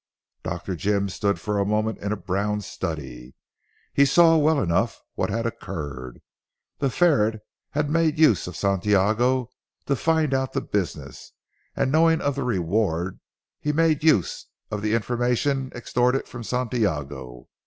[0.41, 0.75] Dr.
[0.75, 3.35] Jim stood for a moment in a brown study.
[3.93, 6.23] He saw well enough what had occurred.
[6.79, 7.41] The ferret
[7.73, 9.51] had made use of Santiago
[9.85, 11.33] to find out the business,
[11.75, 13.19] and knowing of the reward
[13.63, 17.47] had made use of the information extorted from Santiago.